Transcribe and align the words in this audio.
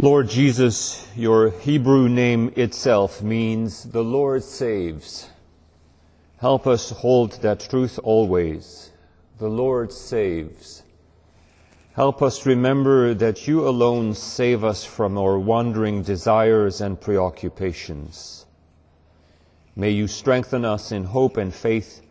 Lord 0.00 0.28
Jesus, 0.28 1.08
your 1.16 1.50
Hebrew 1.50 2.08
name 2.08 2.52
itself 2.54 3.20
means 3.20 3.82
the 3.82 4.04
Lord 4.04 4.44
saves. 4.44 5.28
Help 6.36 6.68
us 6.68 6.90
hold 6.90 7.32
that 7.42 7.58
truth 7.68 7.98
always. 8.04 8.92
The 9.38 9.48
Lord 9.48 9.92
saves. 9.92 10.84
Help 11.94 12.22
us 12.22 12.46
remember 12.46 13.12
that 13.12 13.48
you 13.48 13.66
alone 13.66 14.14
save 14.14 14.62
us 14.62 14.84
from 14.84 15.18
our 15.18 15.36
wandering 15.36 16.02
desires 16.02 16.80
and 16.80 17.00
preoccupations. 17.00 18.46
May 19.74 19.90
you 19.90 20.06
strengthen 20.06 20.64
us 20.64 20.92
in 20.92 21.02
hope 21.02 21.36
and 21.36 21.52
faith 21.52 22.02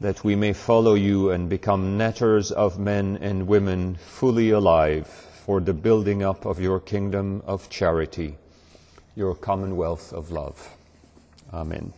that 0.00 0.24
we 0.24 0.34
may 0.34 0.52
follow 0.52 0.94
you 0.94 1.30
and 1.30 1.48
become 1.48 1.96
netters 1.96 2.50
of 2.50 2.80
men 2.80 3.16
and 3.20 3.46
women 3.46 3.94
fully 3.94 4.50
alive 4.50 5.27
for 5.48 5.60
the 5.60 5.72
building 5.72 6.22
up 6.22 6.44
of 6.44 6.60
your 6.60 6.78
kingdom 6.78 7.42
of 7.46 7.70
charity, 7.70 8.36
your 9.16 9.34
commonwealth 9.34 10.12
of 10.12 10.30
love. 10.30 10.76
Amen. 11.54 11.94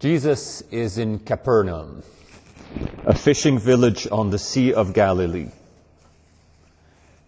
Jesus 0.00 0.62
is 0.70 0.96
in 0.96 1.18
Capernaum, 1.18 2.02
a 3.04 3.14
fishing 3.14 3.58
village 3.58 4.08
on 4.10 4.30
the 4.30 4.38
Sea 4.38 4.72
of 4.72 4.94
Galilee. 4.94 5.50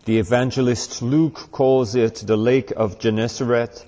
The 0.07 0.19
evangelist 0.19 1.03
Luke 1.03 1.53
calls 1.53 1.95
it 1.95 2.25
the 2.27 2.39
Lake 2.39 2.73
of 2.75 2.99
Gennesaret, 2.99 3.85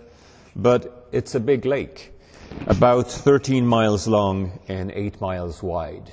but 0.54 1.08
it's 1.10 1.34
a 1.34 1.40
big 1.40 1.64
lake, 1.64 2.12
about 2.66 3.10
13 3.10 3.66
miles 3.66 4.06
long 4.06 4.60
and 4.68 4.90
8 4.90 5.22
miles 5.22 5.62
wide. 5.62 6.12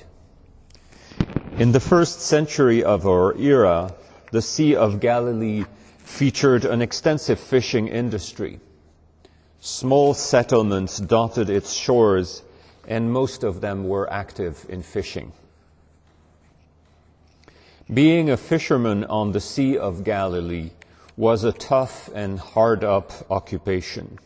In 1.57 1.71
the 1.71 1.79
first 1.79 2.21
century 2.21 2.83
of 2.83 3.07
our 3.07 3.35
era, 3.35 3.91
the 4.31 4.43
Sea 4.43 4.75
of 4.75 4.99
Galilee 4.99 5.65
featured 5.97 6.65
an 6.65 6.83
extensive 6.83 7.39
fishing 7.39 7.87
industry. 7.87 8.59
Small 9.59 10.13
settlements 10.13 10.99
dotted 10.99 11.49
its 11.49 11.73
shores, 11.73 12.43
and 12.87 13.11
most 13.11 13.43
of 13.43 13.59
them 13.61 13.87
were 13.87 14.07
active 14.13 14.67
in 14.69 14.83
fishing. 14.83 15.33
Being 17.91 18.29
a 18.29 18.37
fisherman 18.37 19.03
on 19.05 19.31
the 19.31 19.41
Sea 19.41 19.79
of 19.79 20.03
Galilee 20.03 20.69
was 21.15 21.43
a 21.43 21.53
tough 21.53 22.07
and 22.13 22.37
hard 22.37 22.83
up 22.83 23.11
occupation. 23.31 24.19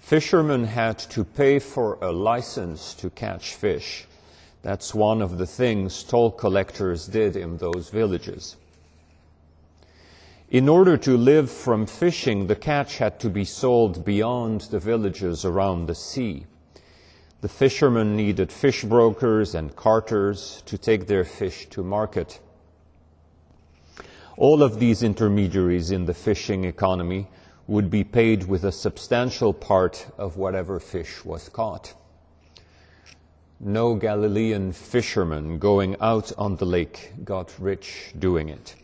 Fishermen 0.00 0.64
had 0.64 0.98
to 0.98 1.24
pay 1.24 1.58
for 1.58 1.96
a 2.02 2.12
license 2.12 2.92
to 2.92 3.08
catch 3.08 3.54
fish. 3.54 4.04
That's 4.62 4.94
one 4.94 5.22
of 5.22 5.38
the 5.38 5.46
things 5.46 6.02
toll 6.02 6.30
collectors 6.30 7.06
did 7.06 7.36
in 7.36 7.58
those 7.58 7.90
villages. 7.90 8.56
In 10.50 10.68
order 10.68 10.96
to 10.96 11.16
live 11.16 11.50
from 11.50 11.86
fishing, 11.86 12.46
the 12.46 12.56
catch 12.56 12.98
had 12.98 13.20
to 13.20 13.28
be 13.28 13.44
sold 13.44 14.04
beyond 14.04 14.62
the 14.62 14.78
villages 14.78 15.44
around 15.44 15.86
the 15.86 15.94
sea. 15.94 16.46
The 17.40 17.48
fishermen 17.48 18.16
needed 18.16 18.50
fish 18.50 18.82
brokers 18.82 19.54
and 19.54 19.76
carters 19.76 20.62
to 20.66 20.76
take 20.76 21.06
their 21.06 21.24
fish 21.24 21.68
to 21.70 21.84
market. 21.84 22.40
All 24.36 24.62
of 24.62 24.80
these 24.80 25.02
intermediaries 25.02 25.90
in 25.90 26.06
the 26.06 26.14
fishing 26.14 26.64
economy 26.64 27.28
would 27.66 27.90
be 27.90 28.02
paid 28.02 28.48
with 28.48 28.64
a 28.64 28.72
substantial 28.72 29.52
part 29.52 30.06
of 30.16 30.36
whatever 30.36 30.80
fish 30.80 31.24
was 31.24 31.48
caught. 31.48 31.94
No 33.60 33.96
Galilean 33.96 34.70
fisherman 34.70 35.58
going 35.58 35.96
out 36.00 36.32
on 36.38 36.54
the 36.56 36.64
lake 36.64 37.12
got 37.24 37.58
rich 37.58 38.12
doing 38.16 38.48
it. 38.48 38.76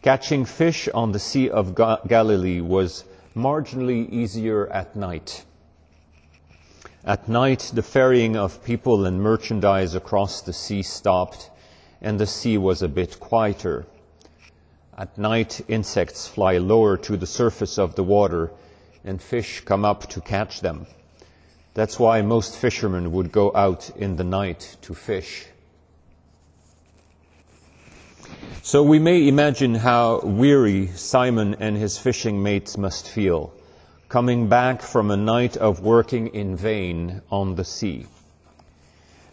Catching 0.00 0.46
fish 0.46 0.88
on 0.94 1.12
the 1.12 1.18
Sea 1.18 1.50
of 1.50 1.74
Galilee 1.74 2.62
was 2.62 3.04
marginally 3.36 4.08
easier 4.08 4.66
at 4.68 4.96
night. 4.96 5.44
At 7.04 7.28
night, 7.28 7.72
the 7.74 7.82
ferrying 7.82 8.36
of 8.36 8.64
people 8.64 9.04
and 9.04 9.22
merchandise 9.22 9.94
across 9.94 10.40
the 10.40 10.54
sea 10.54 10.82
stopped, 10.82 11.50
and 12.00 12.18
the 12.18 12.26
sea 12.26 12.56
was 12.56 12.80
a 12.80 12.88
bit 12.88 13.20
quieter. 13.20 13.84
At 14.96 15.18
night, 15.18 15.60
insects 15.68 16.26
fly 16.26 16.56
lower 16.56 16.96
to 16.96 17.18
the 17.18 17.26
surface 17.26 17.78
of 17.78 17.96
the 17.96 18.04
water, 18.04 18.50
and 19.04 19.20
fish 19.20 19.60
come 19.60 19.84
up 19.84 20.08
to 20.08 20.22
catch 20.22 20.62
them. 20.62 20.86
That's 21.74 21.98
why 21.98 22.22
most 22.22 22.56
fishermen 22.56 23.12
would 23.12 23.30
go 23.30 23.52
out 23.54 23.90
in 23.96 24.16
the 24.16 24.24
night 24.24 24.76
to 24.82 24.94
fish. 24.94 25.46
So 28.62 28.82
we 28.82 28.98
may 28.98 29.28
imagine 29.28 29.74
how 29.74 30.20
weary 30.20 30.88
Simon 30.88 31.56
and 31.60 31.76
his 31.76 31.96
fishing 31.96 32.42
mates 32.42 32.76
must 32.76 33.08
feel, 33.08 33.52
coming 34.08 34.48
back 34.48 34.82
from 34.82 35.10
a 35.10 35.16
night 35.16 35.56
of 35.56 35.80
working 35.80 36.28
in 36.28 36.56
vain 36.56 37.22
on 37.30 37.54
the 37.54 37.64
sea. 37.64 38.06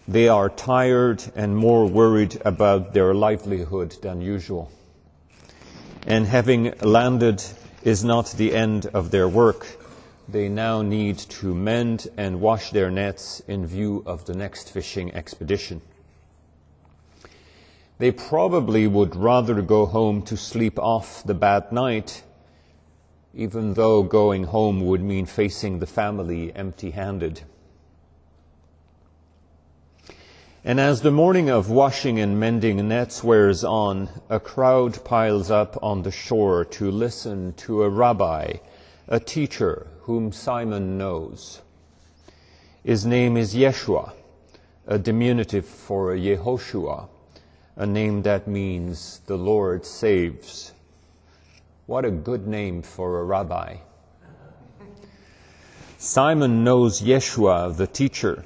They 0.07 0.29
are 0.29 0.49
tired 0.49 1.23
and 1.35 1.57
more 1.57 1.85
worried 1.85 2.41
about 2.45 2.93
their 2.93 3.13
livelihood 3.13 3.95
than 4.01 4.21
usual. 4.21 4.71
And 6.05 6.25
having 6.25 6.73
landed 6.81 7.43
is 7.83 8.05
not 8.05 8.31
the 8.31 8.55
end 8.55 8.85
of 8.93 9.11
their 9.11 9.27
work. 9.27 9.67
They 10.29 10.49
now 10.49 10.81
need 10.81 11.17
to 11.17 11.55
mend 11.55 12.07
and 12.17 12.41
wash 12.41 12.71
their 12.71 12.91
nets 12.91 13.41
in 13.47 13.65
view 13.65 14.03
of 14.05 14.25
the 14.25 14.35
next 14.35 14.69
fishing 14.71 15.13
expedition. 15.15 15.81
They 17.97 18.11
probably 18.11 18.87
would 18.87 19.15
rather 19.15 19.61
go 19.61 19.85
home 19.85 20.21
to 20.23 20.35
sleep 20.35 20.77
off 20.77 21.23
the 21.23 21.33
bad 21.33 21.71
night, 21.71 22.23
even 23.33 23.73
though 23.73 24.03
going 24.03 24.43
home 24.43 24.85
would 24.85 25.01
mean 25.01 25.25
facing 25.25 25.79
the 25.79 25.87
family 25.87 26.53
empty 26.55 26.91
handed. 26.91 27.41
And 30.65 30.81
as 30.81 31.01
the 31.01 31.11
morning 31.11 31.49
of 31.49 31.69
washing 31.69 32.19
and 32.19 32.37
mending 32.37 32.85
nets 32.89 33.23
wears 33.23 33.63
on, 33.63 34.09
a 34.29 34.41
crowd 34.41 35.03
piles 35.05 35.49
up 35.49 35.81
on 35.81 36.01
the 36.01 36.11
shore 36.11 36.65
to 36.65 36.91
listen 36.91 37.53
to 37.53 37.83
a 37.83 37.89
rabbi, 37.89 38.57
a 39.07 39.19
teacher 39.19 39.87
whom 40.01 40.31
Simon 40.31 40.97
knows. 40.97 41.61
His 42.83 43.05
name 43.05 43.37
is 43.37 43.55
Yeshua, 43.55 44.13
a 44.85 44.97
diminutive 44.97 45.65
for 45.65 46.15
Yehoshua 46.15 47.09
a 47.77 47.85
name 47.85 48.23
that 48.23 48.47
means 48.47 49.21
the 49.27 49.37
Lord 49.37 49.85
saves. 49.85 50.73
What 51.85 52.05
a 52.05 52.11
good 52.11 52.47
name 52.47 52.81
for 52.81 53.19
a 53.19 53.23
rabbi. 53.23 53.77
Simon 55.99 56.63
knows 56.63 57.01
Yeshua, 57.01 57.77
the 57.77 57.85
teacher. 57.85 58.43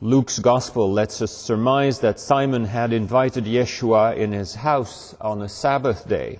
Luke's 0.00 0.38
gospel 0.38 0.92
lets 0.92 1.20
us 1.20 1.32
surmise 1.32 1.98
that 1.98 2.20
Simon 2.20 2.64
had 2.64 2.92
invited 2.92 3.44
Yeshua 3.44 4.16
in 4.16 4.30
his 4.30 4.54
house 4.54 5.16
on 5.20 5.42
a 5.42 5.48
Sabbath 5.48 6.08
day. 6.08 6.38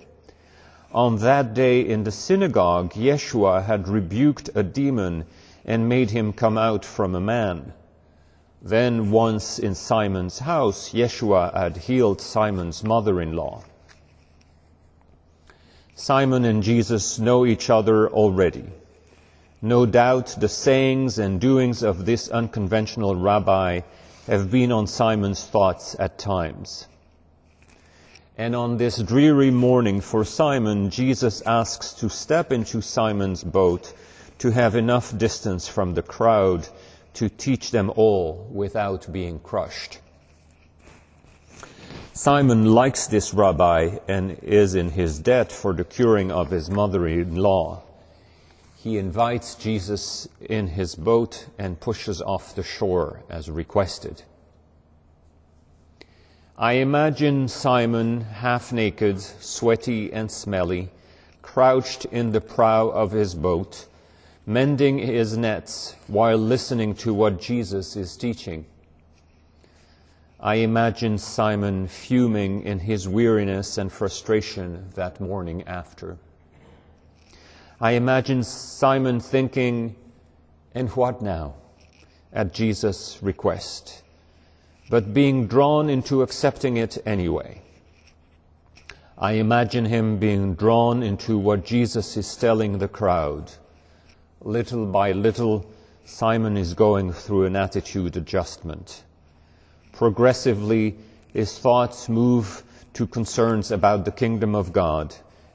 On 0.93 1.17
that 1.19 1.53
day 1.53 1.81
in 1.81 2.05
the 2.05 2.11
synagogue, 2.11 2.95
Yeshua 2.95 3.65
had 3.65 3.89
rebuked 3.89 4.49
a 4.55 4.63
demon 4.63 5.27
and 5.67 5.87
made 5.87 6.11
him 6.11 6.33
come 6.33 6.57
out 6.57 6.83
from 6.83 7.15
a 7.15 7.21
man. 7.21 7.75
Then, 8.63 9.11
once 9.11 9.59
in 9.59 9.75
Simon's 9.75 10.39
house, 10.39 10.95
Yeshua 10.95 11.53
had 11.53 11.77
healed 11.77 12.23
Simon's 12.23 12.83
mother 12.83 13.21
in 13.21 13.37
law. 13.37 13.65
Simon 15.95 16.47
and 16.47 16.63
Jesus 16.63 17.19
know 17.19 17.45
each 17.45 17.69
other 17.69 18.09
already. 18.09 18.65
No 19.61 19.85
doubt 19.85 20.37
the 20.39 20.49
sayings 20.49 21.19
and 21.19 21.39
doings 21.39 21.83
of 21.83 22.07
this 22.07 22.29
unconventional 22.29 23.15
rabbi 23.15 23.81
have 24.27 24.51
been 24.51 24.73
on 24.73 24.87
Simon's 24.87 25.45
thoughts 25.45 25.97
at 25.99 26.19
times. 26.19 26.87
And 28.39 28.55
on 28.55 28.77
this 28.77 29.03
dreary 29.03 29.51
morning 29.51 30.01
for 30.01 30.25
Simon, 30.25 30.91
Jesus 30.91 31.43
asks 31.43 31.93
to 31.95 32.09
step 32.09 32.53
into 32.53 32.81
Simon's 32.81 33.43
boat 33.43 33.93
to 34.39 34.53
have 34.53 34.77
enough 34.77 35.19
distance 35.19 35.67
from 35.67 35.95
the 35.95 36.03
crowd 36.03 36.69
to 37.15 37.29
teach 37.29 37.73
them 37.73 37.91
all 37.97 38.49
without 38.53 39.13
being 39.13 39.41
crushed. 39.41 39.99
Simon 42.13 42.67
likes 42.67 43.09
this 43.09 43.35
rabbi 43.35 43.99
and 44.07 44.39
is 44.45 44.77
in 44.77 44.91
his 44.91 45.19
debt 45.19 45.51
for 45.51 45.73
the 45.73 45.83
curing 45.83 46.31
of 46.31 46.53
his 46.53 46.71
mother-in-law. 46.71 47.83
He 48.77 48.99
invites 48.99 49.57
Jesus 49.57 50.29
in 50.41 50.69
his 50.69 50.95
boat 50.95 51.49
and 51.59 51.81
pushes 51.81 52.23
off 52.23 52.55
the 52.55 52.63
shore 52.63 53.25
as 53.29 53.51
requested. 53.51 54.23
I 56.61 56.73
imagine 56.73 57.47
Simon, 57.47 58.21
half 58.21 58.73
naked, 58.73 59.21
sweaty 59.21 60.13
and 60.13 60.29
smelly, 60.29 60.91
crouched 61.41 62.05
in 62.07 62.33
the 62.33 62.41
prow 62.41 62.89
of 62.89 63.13
his 63.13 63.37
boat, 63.37 63.87
mending 64.45 64.99
his 64.99 65.39
nets 65.39 65.95
while 66.09 66.37
listening 66.37 66.97
to 66.97 67.15
what 67.15 67.41
Jesus 67.41 67.95
is 67.95 68.17
teaching. 68.17 68.67
I 70.41 70.57
imagine 70.57 71.17
Simon 71.19 71.87
fuming 71.87 72.65
in 72.65 72.81
his 72.81 73.09
weariness 73.09 73.79
and 73.79 73.93
frustration 73.93 74.89
that 74.97 75.21
morning 75.21 75.63
after. 75.63 76.19
I 77.81 77.93
imagine 77.93 78.43
Simon 78.43 79.21
thinking, 79.21 79.95
and 80.75 80.89
what 80.91 81.23
now? 81.23 81.55
at 82.33 82.53
Jesus' 82.53 83.19
request, 83.23 84.03
but 84.91 85.13
being 85.13 85.47
drawn 85.47 85.91
into 85.91 86.23
accepting 86.23 86.77
it 86.77 86.99
anyway. 87.05 87.61
I 89.19 89.33
imagine 89.33 89.85
him 89.85 90.19
being 90.19 90.55
drawn 90.55 91.03
into 91.03 91.37
what 91.39 91.65
Jesus 91.65 92.17
is 92.17 92.37
telling 92.37 92.79
the 92.79 92.89
crowd. 92.89 93.51
Little 94.41 94.87
by 94.87 95.13
little, 95.13 95.67
Simon 96.05 96.57
is 96.57 96.73
going 96.73 97.13
through 97.13 97.45
an 97.45 97.57
attitude 97.57 98.17
adjustment. 98.17 99.03
Progressively, 99.93 100.97
his 101.33 101.59
thoughts 101.59 102.09
move 102.09 102.63
to 102.95 103.07
concerns 103.07 103.71
about 103.71 104.05
the 104.05 104.13
kingdom 104.13 104.55
of 104.55 104.73
God 104.73 105.15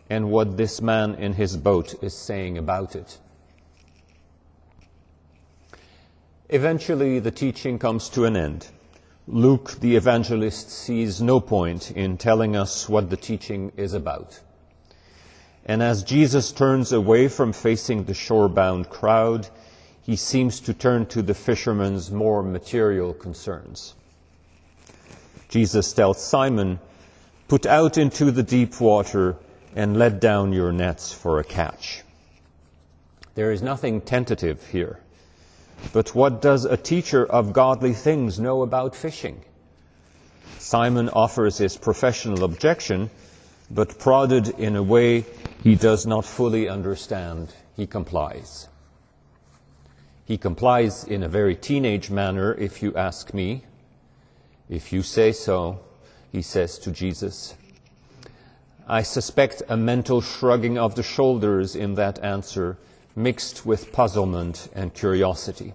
and 0.09 0.29
what 0.29 0.57
this 0.57 0.81
man 0.81 1.15
in 1.15 1.33
his 1.33 1.57
boat 1.57 1.95
is 2.03 2.13
saying 2.13 2.57
about 2.57 2.95
it. 2.95 3.17
Eventually, 6.49 7.19
the 7.19 7.31
teaching 7.31 7.79
comes 7.79 8.09
to 8.09 8.25
an 8.25 8.35
end. 8.35 8.67
Luke, 9.27 9.79
the 9.79 9.95
evangelist, 9.95 10.69
sees 10.69 11.21
no 11.21 11.39
point 11.39 11.91
in 11.91 12.17
telling 12.17 12.55
us 12.55 12.89
what 12.89 13.09
the 13.09 13.15
teaching 13.17 13.71
is 13.77 13.93
about. 13.93 14.39
And 15.65 15.81
as 15.81 16.03
Jesus 16.03 16.51
turns 16.51 16.91
away 16.91 17.29
from 17.29 17.53
facing 17.53 18.03
the 18.03 18.13
shore-bound 18.13 18.89
crowd, 18.89 19.47
he 20.01 20.17
seems 20.17 20.59
to 20.61 20.73
turn 20.73 21.05
to 21.07 21.21
the 21.21 21.33
fishermen's 21.33 22.11
more 22.11 22.43
material 22.43 23.13
concerns. 23.13 23.93
Jesus 25.47 25.93
tells 25.93 26.21
Simon, 26.21 26.79
Put 27.47 27.65
out 27.65 27.97
into 27.97 28.31
the 28.31 28.43
deep 28.43 28.81
water 28.81 29.37
and 29.75 29.97
let 29.97 30.19
down 30.19 30.51
your 30.51 30.71
nets 30.73 31.13
for 31.13 31.39
a 31.39 31.43
catch. 31.43 32.03
There 33.35 33.51
is 33.51 33.61
nothing 33.61 34.01
tentative 34.01 34.67
here. 34.67 34.99
But 35.91 36.15
what 36.15 36.41
does 36.41 36.65
a 36.65 36.77
teacher 36.77 37.25
of 37.25 37.53
godly 37.53 37.93
things 37.93 38.39
know 38.39 38.61
about 38.61 38.95
fishing? 38.95 39.43
Simon 40.59 41.09
offers 41.09 41.57
his 41.57 41.77
professional 41.77 42.43
objection, 42.43 43.09
but 43.69 43.99
prodded 43.99 44.47
in 44.59 44.75
a 44.75 44.83
way 44.83 45.25
he 45.63 45.75
does 45.75 46.05
not 46.05 46.25
fully 46.25 46.69
understand, 46.69 47.53
he 47.75 47.85
complies. 47.85 48.67
He 50.25 50.37
complies 50.37 51.03
in 51.03 51.21
a 51.21 51.29
very 51.29 51.55
teenage 51.55 52.09
manner, 52.09 52.53
if 52.53 52.81
you 52.81 52.95
ask 52.95 53.33
me, 53.33 53.63
if 54.69 54.93
you 54.93 55.03
say 55.03 55.31
so, 55.33 55.79
he 56.31 56.41
says 56.41 56.79
to 56.79 56.91
Jesus. 56.91 57.55
I 58.87 59.03
suspect 59.03 59.61
a 59.69 59.77
mental 59.77 60.21
shrugging 60.21 60.77
of 60.77 60.95
the 60.95 61.03
shoulders 61.03 61.75
in 61.75 61.95
that 61.95 62.23
answer, 62.23 62.77
mixed 63.15 63.65
with 63.65 63.91
puzzlement 63.91 64.69
and 64.73 64.93
curiosity. 64.93 65.73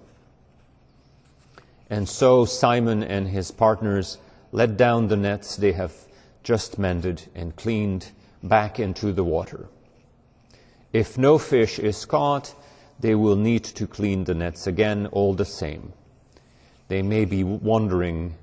And 1.90 2.08
so 2.08 2.44
Simon 2.44 3.02
and 3.02 3.28
his 3.28 3.50
partners 3.50 4.18
let 4.52 4.76
down 4.76 5.08
the 5.08 5.16
nets 5.16 5.56
they 5.56 5.72
have 5.72 5.92
just 6.42 6.78
mended 6.78 7.22
and 7.34 7.56
cleaned 7.56 8.10
back 8.42 8.78
into 8.78 9.12
the 9.12 9.24
water. 9.24 9.68
If 10.92 11.18
no 11.18 11.38
fish 11.38 11.78
is 11.78 12.04
caught, 12.04 12.54
they 13.00 13.14
will 13.14 13.36
need 13.36 13.64
to 13.64 13.86
clean 13.86 14.24
the 14.24 14.34
nets 14.34 14.66
again 14.66 15.06
all 15.06 15.34
the 15.34 15.44
same. 15.44 15.92
They 16.88 17.02
may 17.02 17.24
be 17.24 17.44
wondering 17.44 18.34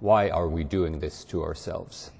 why 0.00 0.30
are 0.30 0.48
we 0.48 0.62
doing 0.62 1.00
this 1.00 1.24
to 1.24 1.42
ourselves? 1.42 2.12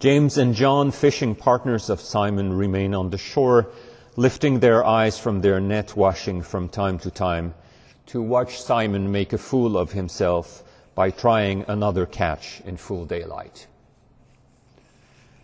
James 0.00 0.36
and 0.36 0.54
John, 0.54 0.90
fishing 0.90 1.34
partners 1.34 1.88
of 1.88 2.00
Simon, 2.00 2.52
remain 2.52 2.94
on 2.94 3.10
the 3.10 3.18
shore, 3.18 3.68
lifting 4.16 4.60
their 4.60 4.84
eyes 4.84 5.18
from 5.18 5.42
their 5.42 5.60
net 5.60 5.94
washing 5.94 6.40
from 6.40 6.68
time 6.68 6.98
to 6.98 7.10
time 7.10 7.54
to 8.06 8.22
watch 8.22 8.60
Simon 8.60 9.12
make 9.12 9.32
a 9.32 9.38
fool 9.38 9.76
of 9.76 9.92
himself 9.92 10.62
by 10.94 11.10
trying 11.10 11.64
another 11.68 12.06
catch 12.06 12.62
in 12.64 12.76
full 12.76 13.04
daylight. 13.04 13.66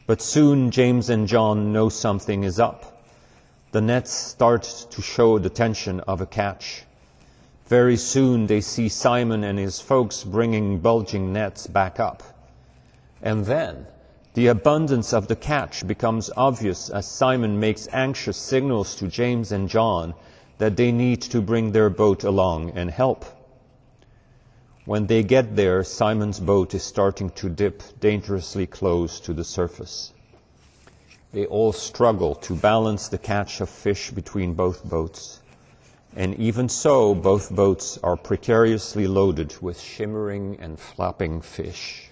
But 0.07 0.23
soon 0.23 0.71
James 0.71 1.11
and 1.11 1.29
John 1.29 1.73
know 1.73 1.91
something 1.91 2.45
is 2.45 2.59
up. 2.59 3.05
The 3.73 3.83
nets 3.83 4.11
start 4.11 4.87
to 4.91 5.03
show 5.03 5.39
the 5.39 5.51
tension 5.51 6.01
of 6.01 6.21
a 6.21 6.27
catch. 6.27 6.85
Very 7.67 7.97
soon 7.97 8.47
they 8.47 8.61
see 8.61 8.89
Simon 8.89 9.45
and 9.45 9.59
his 9.59 9.81
folks 9.81 10.25
bringing 10.25 10.79
bulging 10.81 11.33
nets 11.33 11.67
back 11.67 12.01
up. 12.01 12.23
And 13.21 13.45
then 13.45 13.87
the 14.35 14.47
abundance 14.47 15.13
of 15.13 15.29
the 15.29 15.37
catch 15.37 15.87
becomes 15.87 16.31
obvious 16.37 16.89
as 16.89 17.07
Simon 17.07 17.61
makes 17.61 17.87
anxious 17.93 18.39
signals 18.39 18.95
to 18.97 19.07
James 19.07 19.53
and 19.53 19.69
John 19.69 20.15
that 20.59 20.77
they 20.77 20.91
need 20.91 21.21
to 21.23 21.43
bring 21.43 21.73
their 21.73 21.91
boat 21.91 22.25
along 22.25 22.71
and 22.71 22.91
help. 22.91 23.27
When 24.85 25.07
they 25.07 25.23
get 25.23 25.55
there, 25.55 25.85
Simon's 25.85 26.41
boat 26.41 26.75
is 26.75 26.83
starting 26.83 27.31
to 27.31 27.49
dip 27.49 27.83
dangerously 28.01 28.67
close 28.67 29.21
to 29.21 29.35
the 29.35 29.45
surface. 29.45 30.13
They 31.33 31.47
all 31.47 31.73
struggle 31.73 32.35
to 32.37 32.55
balance 32.55 33.09
the 33.09 33.19
catch 33.19 33.61
of 33.61 33.69
fish 33.69 34.11
between 34.11 34.55
both 34.55 34.85
boats. 34.85 35.41
And 36.17 36.35
even 36.37 36.69
so, 36.69 37.15
both 37.15 37.51
boats 37.51 37.99
are 38.03 38.17
precariously 38.17 39.07
loaded 39.07 39.55
with 39.63 39.81
shimmering 39.81 40.59
and 40.61 40.79
flapping 40.79 41.41
fish. 41.41 42.12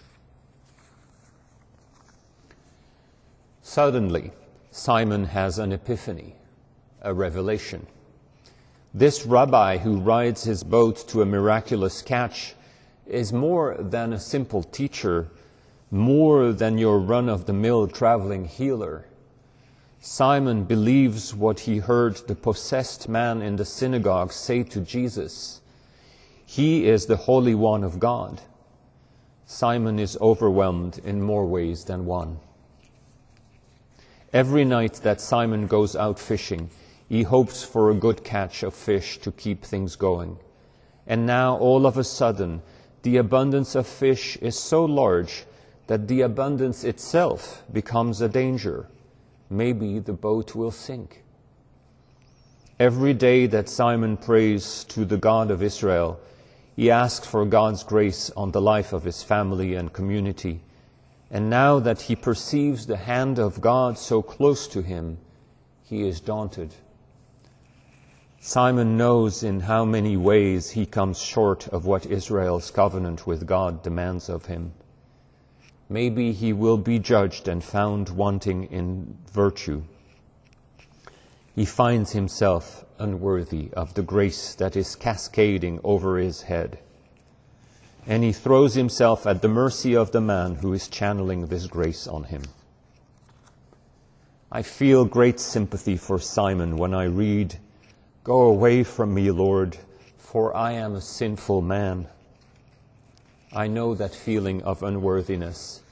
Suddenly, 3.73 4.33
Simon 4.73 5.27
has 5.27 5.61
an 5.61 5.71
epiphany, 5.71 6.35
a 7.03 7.15
revelation. 7.15 7.87
This 8.93 9.25
rabbi 9.25 9.77
who 9.79 10.01
rides 10.01 10.43
his 10.43 10.65
boat 10.65 11.07
to 11.07 11.23
a 11.23 11.25
miraculous 11.25 12.03
catch 12.03 12.57
is 13.07 13.33
more 13.33 13.77
than 13.79 14.13
a 14.13 14.19
simple 14.19 14.65
teacher, 14.65 15.29
more 15.93 16.53
than 16.53 16.79
your 16.79 16.99
run 16.99 17.29
of 17.29 17.47
the 17.47 17.53
mill 17.53 17.87
traveling 17.87 18.45
healer. 18.45 19.07
Simon 20.01 20.65
believes 20.65 21.33
what 21.33 21.61
he 21.61 21.79
heard 21.79 22.17
the 22.27 22.35
possessed 22.35 23.09
man 23.09 23.41
in 23.41 23.55
the 23.55 23.65
synagogue 23.65 24.33
say 24.33 24.65
to 24.65 24.81
Jesus. 24.81 25.61
He 26.45 26.89
is 26.89 27.07
the 27.07 27.19
Holy 27.19 27.55
One 27.55 27.85
of 27.85 28.01
God. 28.01 28.41
Simon 29.47 30.01
is 30.01 30.19
overwhelmed 30.21 30.99
in 31.05 31.23
more 31.23 31.47
ways 31.47 31.85
than 31.85 32.05
one. 32.05 32.41
Every 34.33 34.65
night 34.65 35.01
that 35.03 35.21
Simon 35.21 35.67
goes 35.67 35.97
out 35.97 36.19
fishing, 36.19 36.71
he 37.09 37.23
hopes 37.23 37.63
for 37.63 37.91
a 37.91 37.95
good 37.95 38.23
catch 38.23 38.63
of 38.63 38.75
fish 38.75 39.19
to 39.19 39.33
keep 39.33 39.65
things 39.65 39.97
going. 39.97 40.39
And 41.07 41.27
now, 41.27 41.57
all 41.57 41.87
of 41.87 41.99
a 41.99 42.05
sudden, 42.05 42.63
the 43.03 43.17
abundance 43.17 43.75
of 43.75 43.87
fish 43.87 44.37
is 44.37 44.59
so 44.59 44.85
large 44.85 45.45
that 45.89 46.07
the 46.07 46.21
abundance 46.21 46.85
itself 46.85 47.65
becomes 47.73 48.21
a 48.21 48.29
danger 48.29 48.87
maybe 49.51 49.99
the 49.99 50.13
boat 50.13 50.55
will 50.55 50.71
sink. 50.71 51.25
Every 52.79 53.13
day 53.13 53.47
that 53.47 53.69
Simon 53.69 54.17
prays 54.17 54.85
to 54.85 55.05
the 55.05 55.19
God 55.19 55.51
of 55.51 55.63
Israel, 55.63 56.19
he 56.77 56.91
asks 56.91 57.27
for 57.27 57.45
God's 57.45 57.83
grace 57.83 58.31
on 58.37 58.53
the 58.53 58.63
life 58.63 58.93
of 58.93 59.05
his 59.05 59.23
family 59.23 59.75
and 59.75 59.93
community. 59.93 60.61
And 61.31 61.49
now 61.49 61.79
that 61.79 62.03
he 62.03 62.17
perceives 62.17 62.87
the 62.87 62.97
hand 62.97 63.39
of 63.39 63.61
God 63.61 63.99
so 63.99 64.23
close 64.23 64.67
to 64.69 64.83
him, 64.83 65.19
he 65.85 66.07
is 66.07 66.21
daunted. 66.21 66.75
Simon 68.41 68.97
knows 68.97 69.43
in 69.43 69.61
how 69.61 69.85
many 69.85 70.17
ways 70.17 70.71
he 70.71 70.87
comes 70.87 71.21
short 71.21 71.69
of 71.69 71.87
what 71.87 72.07
Israel's 72.07 72.71
covenant 72.71 73.27
with 73.27 73.47
God 73.47 73.83
demands 73.83 74.29
of 74.29 74.47
him 74.47 74.73
maybe 75.91 76.31
he 76.33 76.53
will 76.53 76.79
be 76.79 76.99
judged 76.99 77.49
and 77.49 77.63
found 77.63 78.09
wanting 78.09 78.65
in 78.65 79.19
virtue. 79.33 79.83
He 81.55 81.65
finds 81.67 82.13
himself 82.13 82.85
unworthy 82.99 83.71
of 83.73 83.93
the 83.95 84.03
grace 84.03 84.55
that 84.55 84.77
is 84.77 84.95
cascading 84.95 85.81
over 85.83 86.17
his 86.17 86.43
head. 86.43 86.79
And 88.07 88.25
he 88.25 88.33
throws 88.33 88.75
himself 88.75 89.27
at 89.27 89.43
the 89.43 89.49
mercy 89.49 89.95
of 89.95 90.11
the 90.11 90.21
man 90.21 90.57
who 90.57 90.73
is 90.73 90.89
channeling 90.89 91.47
this 91.47 91.67
grace 91.67 92.07
on 92.07 92.25
him. 92.25 92.43
I 94.53 94.63
feel 94.63 95.05
great 95.05 95.39
sympathy 95.39 95.97
for 95.97 96.19
Simon 96.19 96.77
when 96.77 96.93
I 96.93 97.05
read, 97.05 97.57
Go 98.25 98.43
away 98.43 98.83
from 98.83 99.15
me, 99.15 99.31
Lord, 99.31 99.77
for 100.19 100.57
I 100.57 100.73
am 100.73 100.95
a 100.95 101.01
sinful 101.01 101.63
man. 101.63 102.09
I 103.53 103.67
know 103.67 103.95
that 103.95 104.15
feeling 104.15 104.63
of 104.63 104.83
unworthiness, 104.83 105.83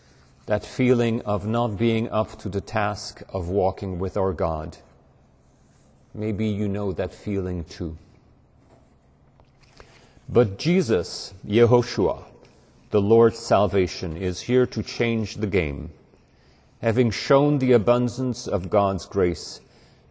that 0.46 0.64
feeling 0.64 1.22
of 1.22 1.46
not 1.46 1.76
being 1.78 2.08
up 2.10 2.38
to 2.40 2.48
the 2.48 2.60
task 2.60 3.22
of 3.30 3.48
walking 3.48 3.98
with 3.98 4.16
our 4.16 4.32
God. 4.32 4.76
Maybe 6.14 6.46
you 6.46 6.68
know 6.68 6.92
that 6.92 7.12
feeling 7.12 7.64
too. 7.64 7.96
But 10.30 10.58
Jesus, 10.58 11.32
Yehoshua, 11.46 12.22
the 12.90 13.00
Lord's 13.00 13.38
salvation 13.38 14.14
is 14.14 14.42
here 14.42 14.66
to 14.66 14.82
change 14.82 15.36
the 15.36 15.46
game. 15.46 15.90
Having 16.82 17.12
shown 17.12 17.58
the 17.58 17.72
abundance 17.72 18.46
of 18.46 18.68
God's 18.68 19.06
grace, 19.06 19.62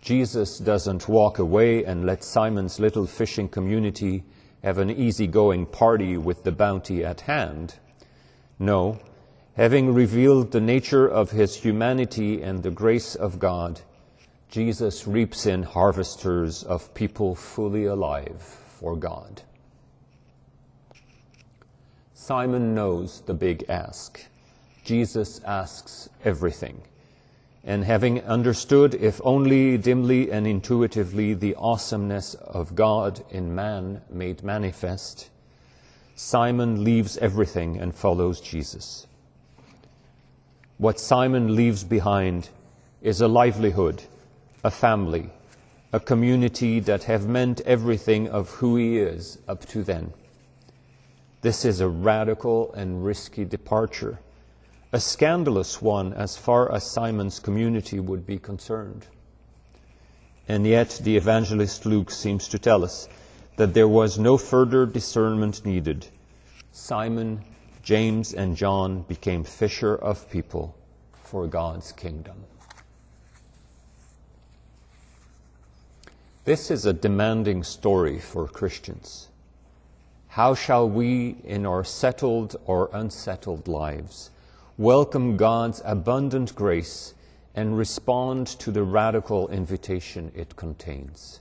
Jesus 0.01 0.57
doesn't 0.57 1.07
walk 1.07 1.37
away 1.37 1.85
and 1.85 2.03
let 2.03 2.23
Simon's 2.23 2.79
little 2.79 3.05
fishing 3.05 3.47
community 3.47 4.23
have 4.63 4.79
an 4.79 4.89
easygoing 4.89 5.67
party 5.67 6.17
with 6.17 6.43
the 6.43 6.51
bounty 6.51 7.05
at 7.05 7.21
hand. 7.21 7.75
No, 8.57 8.99
having 9.55 9.93
revealed 9.93 10.51
the 10.51 10.61
nature 10.61 11.07
of 11.07 11.29
his 11.29 11.55
humanity 11.55 12.41
and 12.41 12.63
the 12.63 12.71
grace 12.71 13.13
of 13.13 13.37
God, 13.37 13.81
Jesus 14.49 15.05
reaps 15.05 15.45
in 15.45 15.61
harvesters 15.61 16.63
of 16.63 16.91
people 16.95 17.35
fully 17.35 17.85
alive 17.85 18.41
for 18.41 18.95
God. 18.95 19.43
Simon 22.27 22.75
knows 22.75 23.21
the 23.21 23.33
big 23.33 23.63
ask. 23.69 24.19
Jesus 24.83 25.39
asks 25.45 26.09
everything. 26.25 26.81
And 27.63 27.85
having 27.85 28.21
understood, 28.25 28.95
if 28.95 29.21
only 29.23 29.77
dimly 29.77 30.29
and 30.29 30.45
intuitively, 30.45 31.35
the 31.35 31.55
awesomeness 31.55 32.33
of 32.33 32.75
God 32.75 33.23
in 33.29 33.55
man 33.55 34.01
made 34.09 34.43
manifest, 34.43 35.29
Simon 36.17 36.83
leaves 36.83 37.17
everything 37.19 37.77
and 37.77 37.95
follows 37.95 38.41
Jesus. 38.41 39.07
What 40.79 40.99
Simon 40.99 41.55
leaves 41.55 41.85
behind 41.85 42.49
is 43.01 43.21
a 43.21 43.29
livelihood, 43.29 44.03
a 44.65 44.69
family, 44.69 45.29
a 45.93 45.99
community 46.01 46.81
that 46.81 47.05
have 47.05 47.25
meant 47.25 47.61
everything 47.61 48.27
of 48.27 48.49
who 48.49 48.75
he 48.75 48.97
is 48.97 49.37
up 49.47 49.65
to 49.67 49.81
then. 49.81 50.11
This 51.41 51.65
is 51.65 51.81
a 51.81 51.87
radical 51.87 52.73
and 52.73 53.03
risky 53.03 53.45
departure 53.45 54.19
a 54.93 54.99
scandalous 54.99 55.81
one 55.81 56.13
as 56.13 56.37
far 56.37 56.71
as 56.71 56.89
Simon's 56.89 57.39
community 57.39 57.99
would 57.99 58.25
be 58.25 58.39
concerned. 58.39 59.05
And 60.47 60.65
yet, 60.65 61.01
the 61.03 61.17
evangelist 61.17 61.85
Luke 61.85 62.09
seems 62.09 62.47
to 62.49 62.59
tell 62.59 62.85
us 62.85 63.09
that 63.57 63.73
there 63.73 63.87
was 63.87 64.17
no 64.17 64.37
further 64.37 64.85
discernment 64.85 65.65
needed. 65.65 66.07
Simon, 66.71 67.43
James, 67.83 68.33
and 68.33 68.55
John 68.55 69.01
became 69.03 69.43
fisher 69.43 69.95
of 69.95 70.29
people 70.29 70.73
for 71.23 71.47
God's 71.47 71.91
kingdom. 71.91 72.45
This 76.45 76.71
is 76.71 76.85
a 76.85 76.93
demanding 76.93 77.63
story 77.63 78.19
for 78.19 78.47
Christians. 78.47 79.27
How 80.37 80.53
shall 80.53 80.87
we, 80.87 81.37
in 81.45 81.65
our 81.65 81.83
settled 81.83 82.57
or 82.67 82.91
unsettled 82.93 83.67
lives, 83.67 84.29
welcome 84.77 85.35
God's 85.35 85.81
abundant 85.83 86.53
grace, 86.53 87.15
and 87.55 87.75
respond 87.75 88.45
to 88.59 88.69
the 88.69 88.83
radical 88.83 89.47
invitation 89.47 90.31
it 90.35 90.55
contains. 90.55 91.39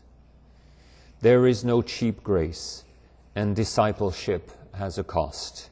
There 1.21 1.47
is 1.47 1.63
no 1.63 1.83
cheap 1.83 2.25
grace, 2.25 2.85
and 3.35 3.55
discipleship 3.55 4.51
has 4.73 4.97
a 4.97 5.05
cost. 5.05 5.69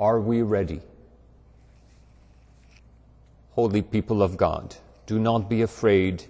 Are 0.00 0.18
we 0.18 0.40
ready? 0.40 0.80
Holy 3.50 3.82
people 3.82 4.22
of 4.22 4.38
God, 4.38 4.74
do 5.04 5.18
not 5.18 5.50
be 5.50 5.60
afraid 5.60 6.24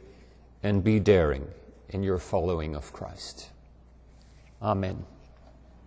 and 0.64 0.82
be 0.82 0.98
daring 0.98 1.46
in 1.90 2.02
your 2.02 2.18
following 2.18 2.74
of 2.74 2.92
Christ. 2.92 3.50
Amen. 4.60 5.04